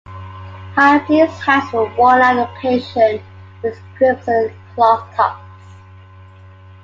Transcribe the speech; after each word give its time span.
High 0.75 1.05
fleece 1.05 1.29
hats 1.41 1.71
were 1.73 1.85
worn 1.95 2.23
on 2.23 2.39
occasion 2.39 3.23
with 3.61 3.79
crimson 3.95 4.51
cloth 4.73 5.07
tops. 5.15 5.45